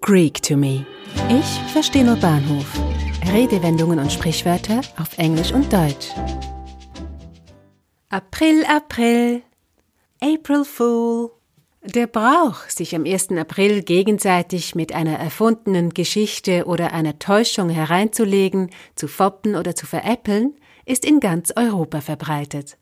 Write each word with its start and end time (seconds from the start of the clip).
Greek 0.00 0.42
to 0.42 0.56
me. 0.56 0.84
Ich 1.28 1.72
verstehe 1.72 2.04
nur 2.04 2.16
Bahnhof. 2.16 2.66
Redewendungen 3.32 3.98
und 3.98 4.12
Sprichwörter 4.12 4.80
auf 4.98 5.16
Englisch 5.18 5.52
und 5.52 5.72
Deutsch. 5.72 6.08
April, 8.10 8.64
April. 8.66 9.42
April 10.20 10.64
Fool. 10.64 11.30
Der 11.82 12.06
Brauch, 12.06 12.60
sich 12.68 12.94
am 12.94 13.04
1. 13.04 13.32
April 13.32 13.82
gegenseitig 13.82 14.74
mit 14.74 14.94
einer 14.94 15.18
erfundenen 15.18 15.90
Geschichte 15.90 16.64
oder 16.64 16.92
einer 16.92 17.18
Täuschung 17.18 17.68
hereinzulegen, 17.68 18.70
zu 18.94 19.08
foppen 19.08 19.54
oder 19.54 19.74
zu 19.74 19.86
veräppeln, 19.86 20.54
ist 20.86 21.04
in 21.04 21.20
ganz 21.20 21.52
Europa 21.56 22.00
verbreitet. 22.00 22.78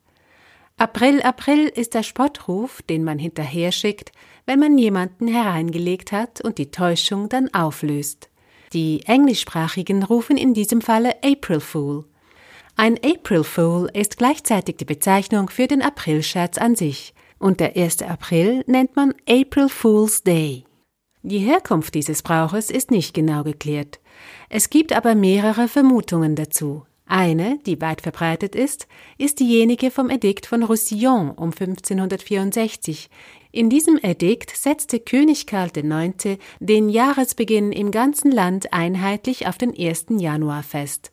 April, 0.76 1.22
April 1.22 1.68
ist 1.68 1.94
der 1.94 2.02
Spottruf, 2.02 2.82
den 2.82 3.04
man 3.04 3.18
hinterher 3.18 3.72
schickt, 3.72 4.12
wenn 4.46 4.58
man 4.58 4.78
jemanden 4.78 5.28
hereingelegt 5.28 6.12
hat 6.12 6.40
und 6.40 6.58
die 6.58 6.70
Täuschung 6.70 7.28
dann 7.28 7.52
auflöst. 7.54 8.28
Die 8.72 9.02
Englischsprachigen 9.06 10.02
rufen 10.02 10.36
in 10.36 10.54
diesem 10.54 10.80
Falle 10.80 11.14
April 11.22 11.60
Fool. 11.60 12.04
Ein 12.76 12.98
April 13.04 13.44
Fool 13.44 13.90
ist 13.92 14.16
gleichzeitig 14.16 14.76
die 14.76 14.86
Bezeichnung 14.86 15.50
für 15.50 15.66
den 15.66 15.82
Aprilscherz 15.82 16.58
an 16.58 16.74
sich, 16.74 17.14
und 17.38 17.60
der 17.60 17.76
1. 17.76 18.02
April 18.02 18.64
nennt 18.66 18.96
man 18.96 19.14
April 19.28 19.68
Fool's 19.68 20.22
Day. 20.22 20.64
Die 21.22 21.38
Herkunft 21.38 21.94
dieses 21.94 22.22
Brauches 22.22 22.70
ist 22.70 22.90
nicht 22.90 23.14
genau 23.14 23.44
geklärt. 23.44 24.00
Es 24.48 24.70
gibt 24.70 24.92
aber 24.92 25.14
mehrere 25.14 25.68
Vermutungen 25.68 26.34
dazu. 26.34 26.84
Eine, 27.14 27.58
die 27.66 27.78
weit 27.82 28.00
verbreitet 28.00 28.54
ist, 28.54 28.88
ist 29.18 29.38
diejenige 29.38 29.90
vom 29.90 30.08
Edikt 30.08 30.46
von 30.46 30.62
Roussillon 30.62 31.32
um 31.32 31.50
1564. 31.50 33.10
In 33.50 33.68
diesem 33.68 33.98
Edikt 34.02 34.56
setzte 34.56 34.98
König 34.98 35.46
Karl 35.46 35.70
IX. 35.76 36.38
den 36.60 36.88
Jahresbeginn 36.88 37.70
im 37.70 37.90
ganzen 37.90 38.32
Land 38.32 38.72
einheitlich 38.72 39.46
auf 39.46 39.58
den 39.58 39.78
1. 39.78 40.06
Januar 40.20 40.62
fest. 40.62 41.12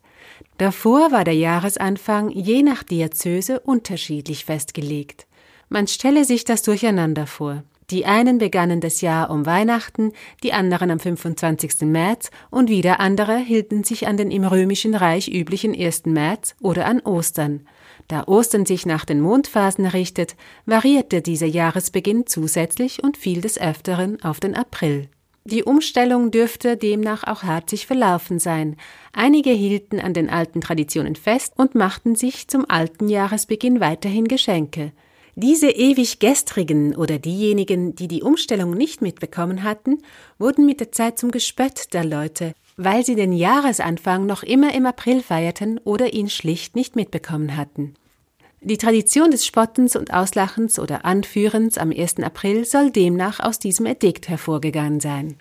Davor 0.57 1.11
war 1.11 1.25
der 1.25 1.35
Jahresanfang 1.35 2.29
je 2.29 2.63
nach 2.63 2.83
Diözese 2.83 3.59
unterschiedlich 3.59 4.45
festgelegt. 4.45 5.27
Man 5.67 5.85
stelle 5.87 6.23
sich 6.23 6.45
das 6.45 6.61
durcheinander 6.61 7.27
vor. 7.27 7.63
Die 7.91 8.05
einen 8.05 8.37
begannen 8.37 8.81
das 8.81 9.01
Jahr 9.01 9.31
um 9.31 9.47
Weihnachten, 9.47 10.11
die 10.43 10.53
anderen 10.53 10.91
am 10.91 10.99
25. 10.99 11.81
März 11.81 12.29
und 12.51 12.69
wieder 12.69 12.99
andere 12.99 13.37
hielten 13.37 13.83
sich 13.83 14.07
an 14.07 14.15
den 14.15 14.29
im 14.29 14.43
Römischen 14.43 14.93
Reich 14.93 15.27
üblichen 15.27 15.73
1. 15.75 16.05
März 16.05 16.55
oder 16.61 16.85
an 16.85 16.99
Ostern. 16.99 17.67
Da 18.07 18.25
Ostern 18.27 18.65
sich 18.65 18.85
nach 18.85 19.05
den 19.05 19.21
Mondphasen 19.21 19.85
richtet, 19.85 20.35
variierte 20.65 21.21
dieser 21.21 21.47
Jahresbeginn 21.47 22.27
zusätzlich 22.27 23.03
und 23.03 23.17
fiel 23.17 23.41
des 23.41 23.59
Öfteren 23.59 24.21
auf 24.21 24.39
den 24.39 24.55
April. 24.55 25.09
Die 25.45 25.63
Umstellung 25.63 26.29
dürfte 26.29 26.77
demnach 26.77 27.23
auch 27.23 27.43
sich 27.67 27.87
verlaufen 27.87 28.37
sein. 28.37 28.75
Einige 29.13 29.49
hielten 29.49 29.99
an 29.99 30.13
den 30.13 30.29
alten 30.29 30.61
Traditionen 30.61 31.15
fest 31.15 31.53
und 31.55 31.73
machten 31.73 32.15
sich 32.15 32.47
zum 32.47 32.69
alten 32.69 33.09
Jahresbeginn 33.09 33.79
weiterhin 33.79 34.27
Geschenke. 34.27 34.91
Diese 35.41 35.69
ewig 35.69 36.19
gestrigen 36.19 36.97
oder 36.97 37.17
diejenigen, 37.17 37.95
die 37.95 38.09
die 38.09 38.23
Umstellung 38.23 38.71
nicht 38.71 39.01
mitbekommen 39.01 39.63
hatten, 39.63 39.99
wurden 40.37 40.65
mit 40.65 40.81
der 40.81 40.91
Zeit 40.91 41.17
zum 41.17 41.31
Gespött 41.31 41.93
der 41.93 42.03
Leute, 42.03 42.51
weil 42.75 43.05
sie 43.05 43.15
den 43.15 43.31
Jahresanfang 43.31 44.25
noch 44.25 44.43
immer 44.43 44.73
im 44.73 44.85
April 44.85 45.23
feierten 45.23 45.79
oder 45.85 46.11
ihn 46.11 46.29
schlicht 46.29 46.75
nicht 46.75 46.97
mitbekommen 46.97 47.55
hatten. 47.55 47.93
Die 48.59 48.77
Tradition 48.77 49.31
des 49.31 49.45
Spottens 49.45 49.95
und 49.95 50.13
Auslachens 50.13 50.77
oder 50.77 51.05
Anführens 51.05 51.77
am 51.77 51.91
1. 51.91 52.17
April 52.17 52.65
soll 52.65 52.91
demnach 52.91 53.39
aus 53.39 53.59
diesem 53.59 53.85
Edikt 53.85 54.27
hervorgegangen 54.27 54.99
sein. 54.99 55.37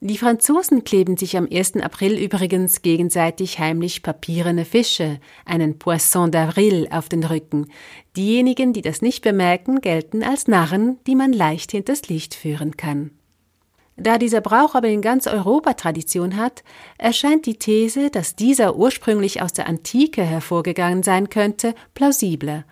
Die 0.00 0.18
Franzosen 0.18 0.84
kleben 0.84 1.16
sich 1.16 1.38
am 1.38 1.48
1. 1.50 1.76
April 1.76 2.18
übrigens 2.18 2.82
gegenseitig 2.82 3.58
heimlich 3.58 4.02
papierene 4.02 4.66
Fische, 4.66 5.20
einen 5.46 5.78
Poisson 5.78 6.30
d'avril, 6.30 6.90
auf 6.90 7.08
den 7.08 7.24
Rücken. 7.24 7.72
Diejenigen, 8.14 8.74
die 8.74 8.82
das 8.82 9.00
nicht 9.00 9.22
bemerken, 9.22 9.80
gelten 9.80 10.22
als 10.22 10.48
Narren, 10.48 10.98
die 11.06 11.14
man 11.14 11.32
leicht 11.32 11.70
hinters 11.70 12.08
Licht 12.10 12.34
führen 12.34 12.76
kann. 12.76 13.12
Da 13.96 14.18
dieser 14.18 14.42
Brauch 14.42 14.74
aber 14.74 14.88
in 14.88 15.00
ganz 15.00 15.26
Europa 15.26 15.72
Tradition 15.72 16.36
hat, 16.36 16.62
erscheint 16.98 17.46
die 17.46 17.58
These, 17.58 18.10
dass 18.10 18.36
dieser 18.36 18.76
ursprünglich 18.76 19.40
aus 19.40 19.54
der 19.54 19.66
Antike 19.66 20.22
hervorgegangen 20.22 21.02
sein 21.02 21.30
könnte, 21.30 21.74
plausibler 21.94 22.66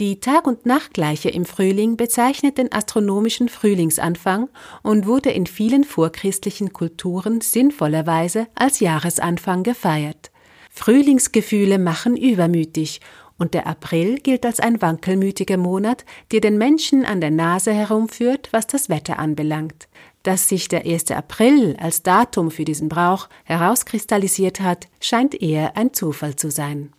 die 0.00 0.20
Tag- 0.20 0.46
und 0.46 0.64
Nachtgleiche 0.64 1.28
im 1.28 1.44
Frühling 1.44 1.96
bezeichnet 1.96 2.58
den 2.58 2.72
astronomischen 2.72 3.48
Frühlingsanfang 3.48 4.48
und 4.82 5.06
wurde 5.06 5.30
in 5.30 5.46
vielen 5.46 5.84
vorchristlichen 5.84 6.72
Kulturen 6.72 7.40
sinnvollerweise 7.40 8.46
als 8.54 8.80
Jahresanfang 8.80 9.62
gefeiert. 9.62 10.30
Frühlingsgefühle 10.70 11.78
machen 11.78 12.16
übermütig 12.16 13.00
und 13.38 13.54
der 13.54 13.66
April 13.66 14.18
gilt 14.20 14.46
als 14.46 14.60
ein 14.60 14.80
wankelmütiger 14.80 15.56
Monat, 15.56 16.04
der 16.30 16.40
den 16.40 16.58
Menschen 16.58 17.04
an 17.04 17.20
der 17.20 17.30
Nase 17.30 17.72
herumführt, 17.72 18.48
was 18.52 18.66
das 18.66 18.88
Wetter 18.88 19.18
anbelangt. 19.18 19.88
Dass 20.22 20.48
sich 20.48 20.68
der 20.68 20.86
1. 20.86 21.10
April 21.10 21.76
als 21.78 22.02
Datum 22.02 22.50
für 22.50 22.64
diesen 22.64 22.88
Brauch 22.88 23.28
herauskristallisiert 23.44 24.60
hat, 24.60 24.88
scheint 25.00 25.40
eher 25.40 25.76
ein 25.76 25.92
Zufall 25.92 26.36
zu 26.36 26.50
sein. 26.50 26.92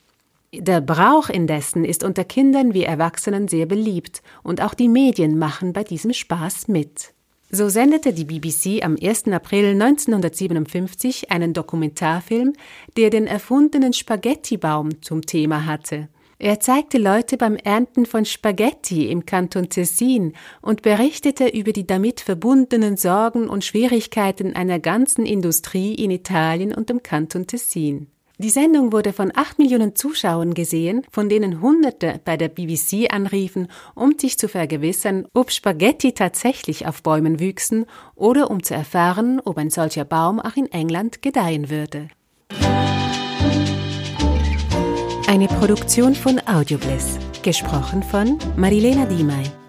Der 0.56 0.82
Brauch 0.82 1.30
indessen 1.30 1.84
ist 1.84 2.04
unter 2.04 2.24
Kindern 2.24 2.76
wie 2.76 2.84
Erwachsenen 2.84 3.48
sehr 3.48 3.66
beliebt 3.66 4.22
und 4.44 4.62
auch 4.62 4.76
die 4.76 4.88
Medien 4.88 5.40
machen 5.40 5.74
bei 5.74 5.84
diesem 5.84 6.14
Spaß 6.14 6.68
mit. 6.68 7.14
So 7.50 7.70
sendete 7.70 8.14
die 8.14 8.26
BBC 8.26 8.86
am 8.86 8.96
1. 9.02 9.30
April 9.30 9.72
1957 9.72 11.32
einen 11.32 11.54
Dokumentarfilm, 11.54 12.54
der 12.98 13.10
den 13.10 13.26
erfundenen 13.26 13.94
Spaghettibaum 13.94 15.02
zum 15.02 15.24
Thema 15.24 15.66
hatte. 15.66 16.08
Er 16.38 16.60
zeigte 16.60 17.00
Leute 17.00 17.38
beim 17.38 17.56
Ernten 17.56 18.06
von 18.06 18.24
Spaghetti 18.24 19.10
im 19.10 19.26
Kanton 19.26 19.70
Tessin 19.70 20.34
und 20.62 20.84
berichtete 20.84 21.48
über 21.48 21.74
die 21.74 21.88
damit 21.88 22.22
verbundenen 22.22 22.96
Sorgen 22.96 23.50
und 23.50 23.66
Schwierigkeiten 23.66 24.56
einer 24.56 24.80
ganzen 24.80 25.26
Industrie 25.26 25.96
in 25.96 26.12
Italien 26.12 26.76
und 26.76 26.92
im 26.92 27.02
Kanton 27.02 27.48
Tessin. 27.48 28.13
Die 28.40 28.50
Sendung 28.50 28.92
wurde 28.92 29.14
von 29.14 29.32
acht 29.36 29.60
Millionen 29.60 29.96
Zuschauern 29.96 30.56
gesehen, 30.56 31.06
von 31.12 31.30
denen 31.30 31.62
Hunderte 31.62 32.20
bei 32.26 32.36
der 32.36 32.50
BBC 32.50 33.14
anriefen, 33.14 33.68
um 33.94 34.18
sich 34.18 34.40
zu 34.40 34.48
vergewissern, 34.48 35.28
ob 35.36 35.52
Spaghetti 35.52 36.14
tatsächlich 36.14 36.88
auf 36.88 37.04
Bäumen 37.04 37.40
wüchsen 37.40 37.86
oder 38.16 38.50
um 38.50 38.64
zu 38.64 38.74
erfahren, 38.74 39.40
ob 39.46 39.60
ein 39.60 39.70
solcher 39.70 40.04
Baum 40.04 40.40
auch 40.40 40.56
in 40.56 40.66
England 40.72 41.22
gedeihen 41.22 41.70
würde. 41.70 42.08
Eine 45.28 45.48
Produktion 45.48 46.16
von 46.16 46.40
Audiobliss, 46.48 47.20
gesprochen 47.44 48.02
von 48.02 48.40
Marilena 48.58 49.06
Diemey. 49.06 49.63